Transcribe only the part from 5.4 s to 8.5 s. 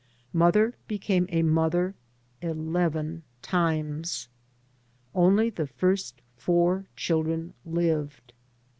the first four children lived.